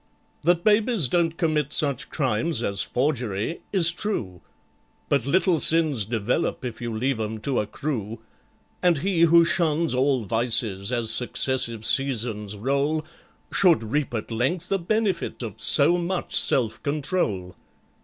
"That 0.41 0.63
babies 0.63 1.07
don't 1.07 1.37
commit 1.37 1.73
such 1.73 2.09
crimes 2.09 2.63
as 2.63 2.81
forgery 2.81 3.61
is 3.71 3.91
true, 3.91 4.41
But 5.09 5.27
little 5.27 5.59
sins 5.59 6.05
develop, 6.05 6.65
if 6.65 6.81
you 6.81 6.91
leave 6.91 7.19
'em 7.19 7.37
to 7.41 7.59
accrue; 7.59 8.19
And 8.81 8.97
he 8.97 9.21
who 9.29 9.45
shuns 9.45 9.93
all 9.93 10.25
vices 10.25 10.91
as 10.91 11.11
successive 11.13 11.85
seasons 11.85 12.55
roll, 12.57 13.05
Should 13.53 13.83
reap 13.91 14.11
at 14.15 14.31
length 14.31 14.69
the 14.69 14.79
benefit 14.79 15.43
of 15.43 15.61
so 15.61 15.99
much 15.99 16.35
self 16.35 16.81
control. 16.81 17.55